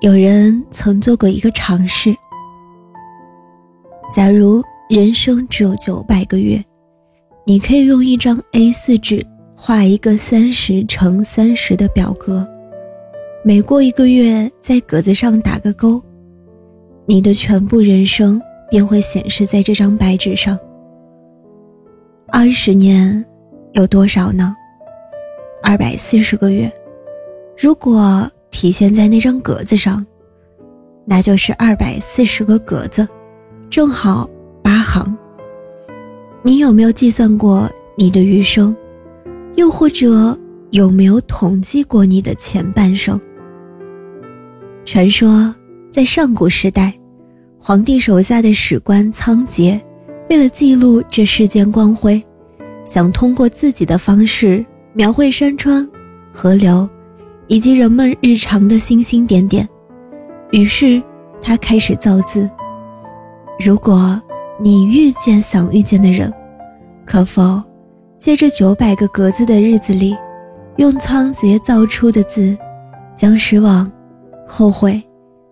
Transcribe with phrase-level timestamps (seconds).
[0.00, 2.14] 有人曾做过一个尝试：
[4.14, 6.64] 假如人生只有九百个月，
[7.44, 9.26] 你可以用一张 A4 纸
[9.56, 12.46] 画一个三十乘三十的表格，
[13.42, 16.00] 每过一个月在格子上打个勾，
[17.04, 18.40] 你的全部人生
[18.70, 20.56] 便会显示在这张白纸上。
[22.28, 23.24] 二十年
[23.72, 24.54] 有多少呢？
[25.60, 26.72] 二百四十个月。
[27.60, 30.04] 如果体现在那张格子上，
[31.06, 33.06] 那就是二百四十个格子，
[33.70, 34.28] 正好
[34.64, 35.16] 八行。
[36.42, 38.76] 你有没有计算过你的余生？
[39.54, 40.36] 又或者
[40.72, 43.20] 有没有统计过你的前半生？
[44.84, 45.54] 传说
[45.88, 46.92] 在上古时代，
[47.60, 49.80] 皇帝手下的史官仓颉，
[50.30, 52.20] 为了记录这世间光辉，
[52.84, 55.88] 想通过自己的方式描绘山川、
[56.32, 56.88] 河流。
[57.48, 59.66] 以及人们日常的星星点点，
[60.52, 61.02] 于是
[61.40, 62.48] 他开始造字。
[63.58, 64.20] 如果
[64.60, 66.32] 你遇见想遇见的人，
[67.06, 67.62] 可否
[68.18, 70.16] 借这九百个格子的日子里，
[70.76, 72.56] 用仓颉造出的字，
[73.16, 73.90] 将失望、
[74.46, 75.02] 后悔、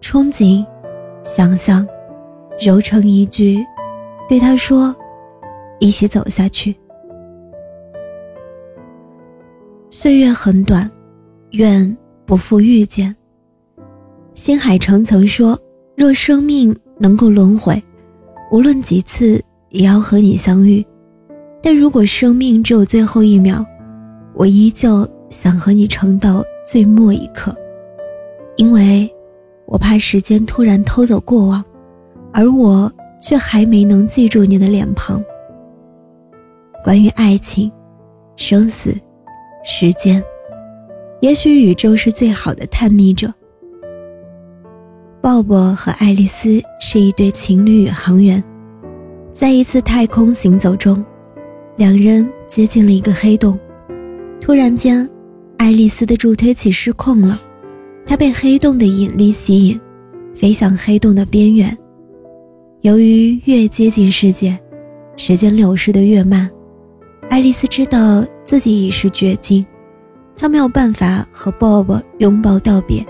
[0.00, 0.64] 憧憬、
[1.22, 1.86] 想象，
[2.58, 3.62] 揉成一句，
[4.28, 4.94] 对他说
[5.78, 6.74] ：“一起走下去。”
[9.90, 10.90] 岁月很短。
[11.52, 13.14] 愿不负遇见。
[14.34, 15.58] 新海诚曾说
[15.96, 17.82] ：“若生命能够轮回，
[18.50, 20.84] 无论几次也要和你相遇。
[21.62, 23.64] 但如果生命只有最后一秒，
[24.34, 27.54] 我依旧想和你撑到最末一刻，
[28.56, 29.08] 因为
[29.66, 31.62] 我怕时间突然偷走过往，
[32.32, 35.22] 而我却还没能记住你的脸庞。”
[36.82, 37.70] 关于爱情、
[38.36, 38.96] 生死、
[39.62, 40.24] 时间。
[41.22, 43.32] 也许宇宙是最好的探秘者。
[45.20, 48.42] 鲍勃和爱丽丝是一对情侣宇航员，
[49.32, 51.02] 在一次太空行走中，
[51.76, 53.56] 两人接近了一个黑洞。
[54.40, 55.08] 突然间，
[55.58, 57.40] 爱丽丝的助推器失控了，
[58.04, 59.80] 她被黑洞的引力吸引，
[60.34, 61.78] 飞向黑洞的边缘。
[62.80, 64.58] 由于越接近世界，
[65.16, 66.50] 时间流逝的越慢，
[67.30, 69.64] 爱丽丝知道自己已是绝境。
[70.36, 73.06] 他没有办法和 Bob 拥抱道别，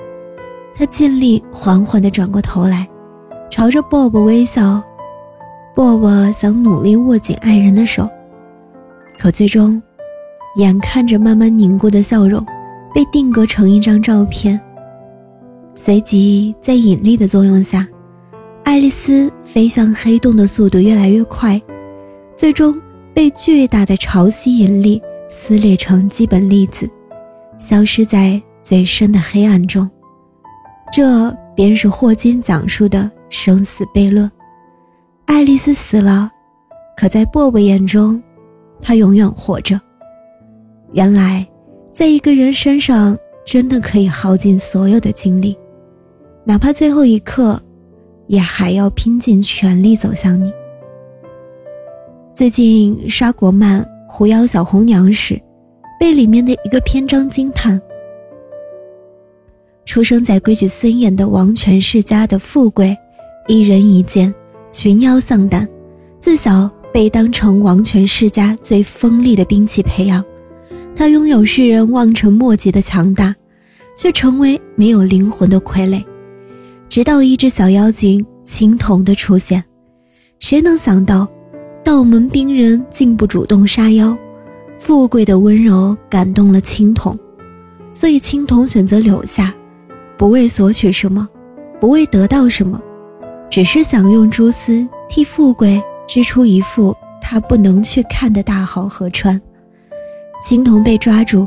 [0.75, 2.87] 他尽力缓缓地转过头来，
[3.51, 4.83] 朝着 Bob 微笑。
[5.75, 8.07] Bob 想努力握紧爱人的手，
[9.19, 9.83] 可最终，
[10.57, 12.45] 眼看着慢慢凝固的笑容，
[12.95, 14.61] 被定格成一张照片。
[15.75, 17.89] 随即，在引力的作用下，
[18.65, 21.59] 爱丽丝飞向黑洞的速度越来越快，
[22.37, 22.79] 最终
[23.15, 26.87] 被巨大的潮汐引力撕裂成基本粒子。
[27.63, 29.89] 消失在最深的黑暗中，
[30.93, 34.29] 这便是霍金讲述的生死悖论。
[35.27, 36.29] 爱丽丝死了，
[36.97, 38.21] 可在波波眼中，
[38.81, 39.81] 她永远活着。
[40.93, 41.47] 原来，
[41.93, 45.57] 在一个人身上，真的可以耗尽所有的精力，
[46.45, 47.63] 哪怕最后一刻，
[48.27, 50.53] 也还要拼尽全力走向你。
[52.35, 55.41] 最近刷国漫《狐妖小红娘》时。
[56.03, 57.81] 被里面的一个篇章惊叹：
[59.85, 62.99] 出生在规矩森严的王权世家的富贵，
[63.47, 64.35] 一人一剑，
[64.73, 65.69] 群妖丧胆，
[66.19, 70.25] 自小被当成王权世家最锋利的兵器培养。
[70.97, 73.33] 他拥有世人望尘莫及的强大，
[73.97, 76.03] 却成为没有灵魂的傀儡。
[76.89, 79.63] 直到一只小妖精青铜的出现，
[80.41, 81.29] 谁能想到，
[81.85, 84.19] 道门兵人竟不主动杀妖？
[84.85, 87.17] 富贵的温柔感动了青铜，
[87.93, 89.55] 所以青铜选择留下，
[90.19, 91.29] 不为索取什么，
[91.81, 92.83] 不为得到什么，
[93.49, 99.41] 只是想用蛛丝替富贵织出一幅他不能去看的大好河川。
[100.45, 101.47] 青铜被抓住，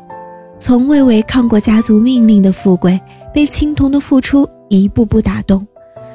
[0.58, 2.98] 从未违抗过家族命令的富贵
[3.34, 5.68] 被青铜的付出一步步打动，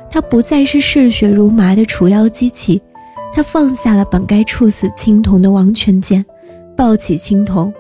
[0.09, 2.81] 他不再是嗜血如麻的除妖机器，
[3.31, 6.25] 他放下了本该处死青铜的王权剑。
[6.81, 7.71] 抱起青铜，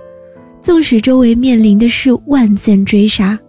[0.61, 3.41] 纵使周围面临的是万箭追杀，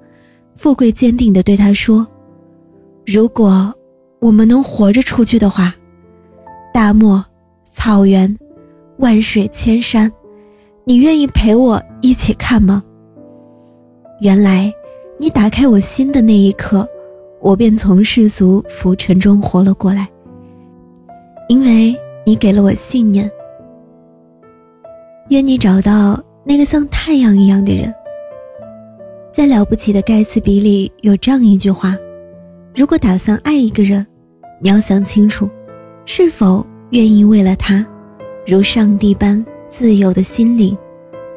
[0.55, 2.07] 富贵坚定地对他说
[3.05, 3.73] ：“如果
[4.21, 5.75] 我们能活着出去的话，
[6.73, 7.21] 大漠、
[7.65, 8.33] 草原、
[8.99, 10.09] 万水千山，
[10.85, 12.81] 你愿意陪我一起看吗？”
[14.23, 14.73] 原来，
[15.19, 16.87] 你打开我心的那一刻，
[17.41, 20.07] 我便从世俗浮沉中活了过来，
[21.49, 21.93] 因为
[22.25, 23.29] 你给了我信念。
[25.29, 27.93] 愿你找到那个像太阳一样的人。
[29.31, 31.95] 在《了不起的盖茨比》里有这样一句话
[32.75, 34.05] ：“如果打算爱一个人，
[34.59, 35.49] 你要想清楚，
[36.05, 37.85] 是否愿意为了他，
[38.45, 40.77] 如上帝般自由的心灵，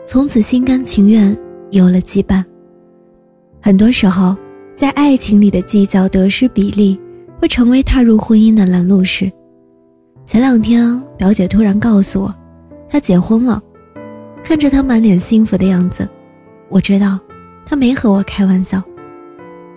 [0.05, 1.37] 从此心甘情愿
[1.71, 2.45] 有了羁绊。
[3.63, 4.37] 很多时候，
[4.75, 7.01] 在爱情里的计较得失比例，
[7.41, 9.31] 会成为踏入婚姻的拦路石。
[10.27, 12.35] 前两天，表姐突然告诉我，
[12.89, 13.63] 她结婚了。
[14.45, 16.07] 看着他满脸幸福的样子，
[16.69, 17.19] 我知道，
[17.65, 18.81] 他没和我开玩笑。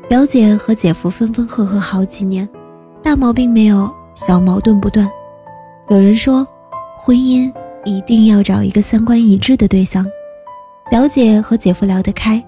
[0.09, 2.47] 表姐和姐夫分分合合好几年，
[3.01, 5.09] 大毛病没有，小矛盾不断。
[5.89, 6.45] 有人说，
[6.97, 7.51] 婚姻
[7.85, 10.05] 一定要找一个三观一致的对象。
[10.91, 12.43] 表姐和姐夫聊得开，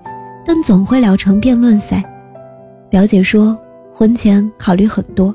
[0.45, 2.03] 但总会聊成辩论赛。
[2.89, 3.57] 表姐说，
[3.93, 5.33] 婚前考虑很多，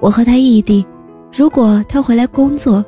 [0.00, 0.84] 我和他异地。
[1.32, 2.84] 如果他回来工作，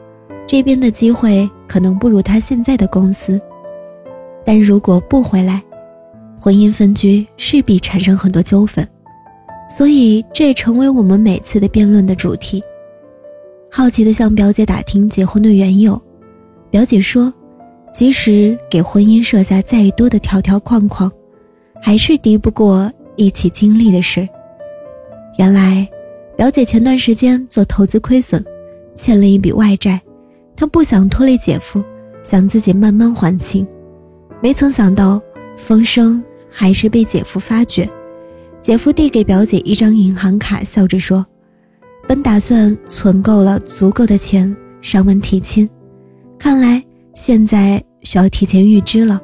[0.46, 3.40] 这边的机会可能不如他现在的公司。
[4.44, 5.62] 但如果不回来，
[6.38, 8.86] 婚姻分居势必产生很多纠纷，
[9.68, 12.62] 所以这也成为我们每次的辩论的主题。
[13.70, 16.00] 好奇的向表姐打听结婚的缘由，
[16.70, 17.32] 表姐说，
[17.94, 21.10] 即使给婚姻设下再多的条条框框，
[21.80, 24.28] 还是敌不过一起经历的事。
[25.38, 25.88] 原来。
[26.34, 28.42] 表姐前段时间做投资亏损，
[28.96, 30.00] 欠了一笔外债，
[30.62, 31.82] 她不想拖累姐夫，
[32.23, 33.67] 想自己慢慢还清。
[34.41, 35.20] 没曾想到
[35.56, 37.91] 风声还是被姐夫发觉。
[38.61, 41.26] 姐夫递给表姐一张银行卡，笑着说
[42.06, 45.69] ：“本打算存够了足够的钱上门提亲，
[46.38, 46.81] 看来
[47.12, 49.20] 现在需要提前预支了。”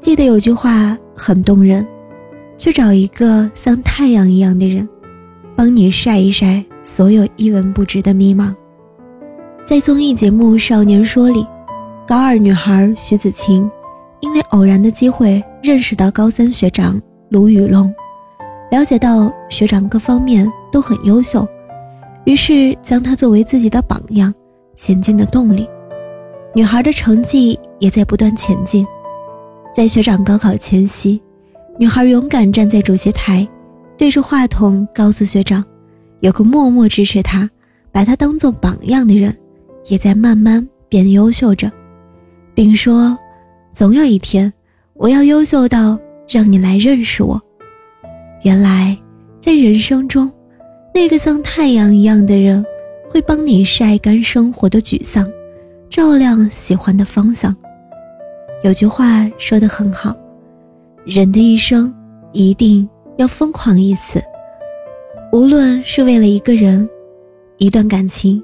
[0.00, 1.86] 记得有句话很动人
[2.56, 4.88] ：“去找一个像太阳一样的人。”
[5.54, 8.54] 帮你晒一晒所有一文不值的迷茫。
[9.66, 11.46] 在综艺节目《少年说》里，
[12.06, 13.68] 高二女孩徐子晴，
[14.20, 17.00] 因为偶然的机会认识到高三学长
[17.30, 17.90] 卢宇龙，
[18.70, 21.48] 了解到学长各方面都很优秀，
[22.24, 24.32] 于是将他作为自己的榜样，
[24.74, 25.66] 前进的动力。
[26.54, 28.86] 女孩的成绩也在不断前进。
[29.72, 31.22] 在学长高考前夕，
[31.78, 33.48] 女孩勇敢站在主席台。
[33.96, 35.64] 对着话筒告诉学长，
[36.20, 37.48] 有个默默支持他、
[37.90, 39.34] 把他当做榜样的人，
[39.86, 41.70] 也在慢慢变优秀着，
[42.54, 43.16] 并说
[43.72, 44.52] ：“总有一天，
[44.94, 45.98] 我要优秀到
[46.28, 47.40] 让你来认识我。”
[48.42, 48.96] 原来，
[49.40, 50.30] 在人生中，
[50.94, 52.64] 那个像太阳一样的人，
[53.10, 55.30] 会帮你晒干生活的沮丧，
[55.88, 57.54] 照亮喜欢的方向。
[58.62, 60.14] 有句话说得很好
[61.04, 61.94] ：“人的一生，
[62.32, 64.20] 一定。”要疯狂一次，
[65.30, 66.88] 无论是为了一个人、
[67.58, 68.42] 一段感情、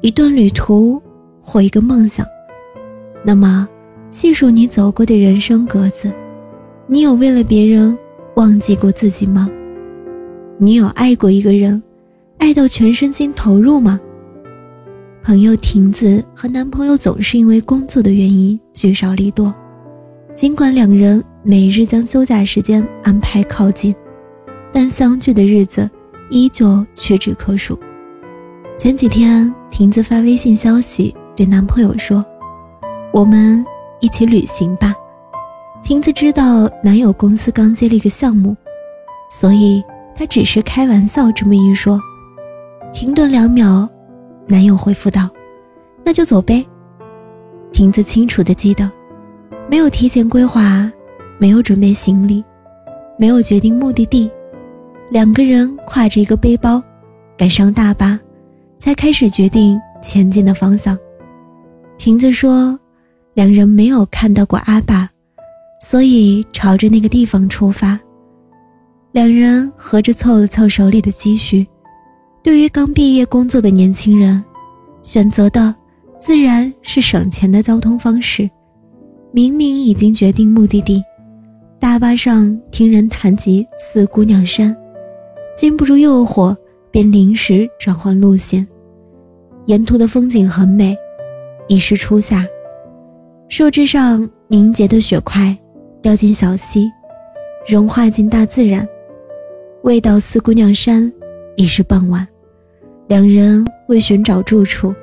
[0.00, 1.00] 一段旅途
[1.40, 2.24] 或一个梦想，
[3.24, 3.68] 那么
[4.10, 6.12] 细数你走过的人生格子，
[6.86, 7.96] 你有为了别人
[8.36, 9.48] 忘记过自己吗？
[10.58, 11.82] 你有爱过一个人，
[12.38, 14.00] 爱到全身心投入吗？
[15.22, 19.54] 朋友婷子和男朋友总是因为工作的原因聚少离多，
[20.34, 21.22] 尽管两人。
[21.48, 23.94] 每日将休假时间安排靠近，
[24.72, 25.88] 但相聚的日子
[26.28, 27.78] 依旧屈指可数。
[28.76, 32.24] 前几天，婷子发微信消息对男朋友说
[33.12, 33.62] ：“我们
[34.00, 34.94] 一起旅行吧。”
[35.84, 38.56] 婷子知道男友公司刚接了一个项目，
[39.28, 39.84] 所以
[40.14, 42.00] 她只是开玩笑这么一说。
[42.94, 43.86] 停顿两秒，
[44.46, 45.28] 男友回复道
[46.02, 46.64] ：“那就走呗。”
[47.70, 48.90] 婷子清楚的记得，
[49.68, 50.90] 没有提前规划。
[51.38, 52.42] 没有准备行李，
[53.18, 54.30] 没有决定目的地，
[55.10, 56.82] 两个人挎着一个背包，
[57.36, 58.18] 赶上大巴，
[58.78, 60.96] 才开始决定前进的方向。
[61.98, 62.78] 亭子说，
[63.34, 65.08] 两人没有看到过阿爸，
[65.80, 67.98] 所以朝着那个地方出发。
[69.12, 71.66] 两人合着凑了凑手里的积蓄，
[72.42, 74.44] 对于刚毕业工作的年轻人，
[75.02, 75.74] 选择的
[76.18, 78.48] 自然是省钱的交通方式。
[79.32, 81.02] 明明已经决定目的地。
[81.78, 84.76] 大巴上听人谈及四姑娘山，
[85.56, 86.56] 禁不住诱惑，
[86.96, 88.66] 便临时转换路线。
[89.66, 90.96] 沿途的风景很美，
[91.68, 92.42] 已是初夏，
[93.50, 95.54] 树枝上凝结的雪块
[96.00, 96.90] 掉进小溪，
[97.68, 98.88] 融化进大自然。
[99.82, 101.12] 未到四姑娘山，
[101.56, 102.26] 已是傍晚。
[103.08, 104.94] 两人为寻找住处，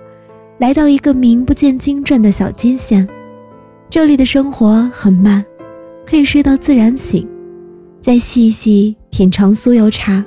[0.57, 3.07] 来到一个名不见经传的小金县。
[3.87, 5.45] 这里的生活很慢。
[6.07, 7.29] 可以睡到自然醒，
[8.01, 10.25] 再细细品尝酥油茶。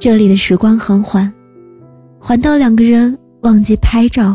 [0.00, 1.30] 这里的时光很缓，
[2.18, 4.34] 缓到两个人忘记拍照，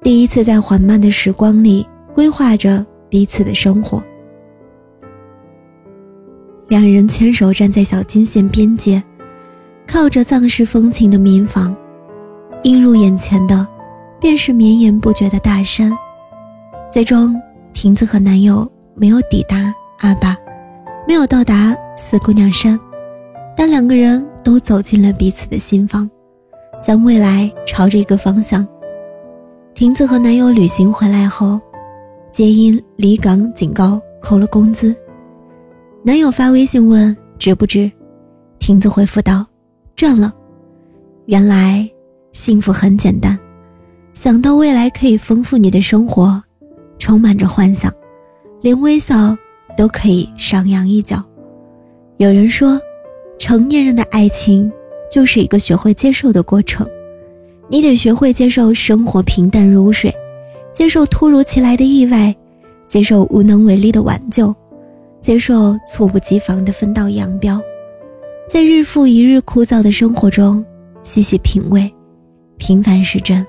[0.00, 4.02] 第一次在缓慢的时光里规划着彼此的生活。
[6.68, 9.02] 两人牵手站在小金线边界，
[9.86, 11.76] 靠着藏式风情的民房，
[12.62, 13.68] 映入眼前的
[14.18, 15.92] 便是绵延不绝的大山。
[16.90, 17.38] 最终，
[17.74, 20.34] 亭子和男友没有抵达阿坝，
[21.06, 22.80] 没有到达四姑娘山，
[23.54, 26.10] 但两个人都走进了彼此的心房，
[26.82, 28.66] 将未来朝着一个方向。
[29.74, 31.60] 亭子和男友旅行回来后，
[32.30, 34.96] 皆因离港警告扣了工资。
[36.02, 37.92] 男友发微信问值不值，
[38.58, 39.44] 亭子回复道
[39.94, 40.32] ：“赚了。”
[41.28, 41.86] 原来
[42.32, 43.38] 幸福很简单，
[44.14, 46.42] 想到未来可以丰富你的生活。
[46.98, 47.92] 充满着幻想，
[48.62, 49.36] 连微笑
[49.76, 51.22] 都可以上扬一角。
[52.16, 52.80] 有人说，
[53.38, 54.70] 成年人的爱情
[55.10, 56.86] 就是一个学会接受的过程。
[57.68, 60.12] 你得学会接受生活平淡如水，
[60.72, 62.34] 接受突如其来的意外，
[62.86, 64.54] 接受无能为力的挽救，
[65.20, 67.60] 接受猝不及防的分道扬镳。
[68.48, 70.64] 在日复一日枯燥的生活中，
[71.02, 71.92] 细细品味，
[72.56, 73.46] 平凡是真。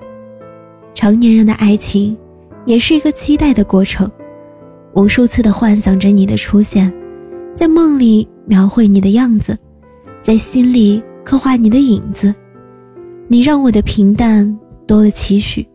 [0.94, 2.16] 成年人的爱情。
[2.66, 4.08] 也是一个期待的过程，
[4.94, 6.92] 无数次的幻想着你的出现，
[7.54, 9.58] 在梦里描绘你的样子，
[10.20, 12.34] 在心里刻画你的影子。
[13.28, 15.66] 你让我的平淡多了期许，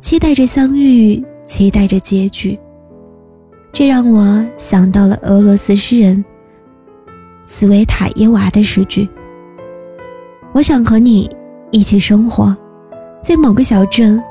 [0.00, 2.58] 期待着相遇，期待着结局。
[3.72, 6.24] 这让我想到了俄罗斯诗人
[7.44, 9.08] 茨维塔耶娃的诗句
[10.52, 11.30] ：“我想和你
[11.70, 12.56] 一起生活，
[13.22, 14.22] 在某个小镇，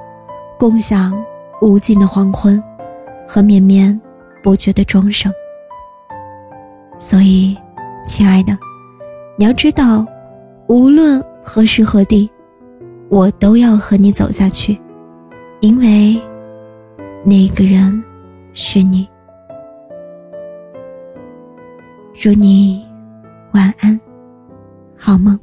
[0.59, 1.13] 共享。”
[1.59, 2.63] 无尽的黄昏，
[3.27, 3.99] 和绵绵
[4.43, 5.33] 不绝的钟声。
[6.99, 7.57] 所以，
[8.05, 8.55] 亲爱的，
[9.37, 10.05] 你要知道
[10.67, 12.29] 无论何时何地
[13.07, 14.77] 我都要和你走下去
[15.61, 16.19] 因为
[17.23, 18.03] 那个人
[18.53, 19.07] 是你。
[22.19, 22.83] 祝你
[23.53, 23.99] 晚安
[24.97, 25.39] 好梦。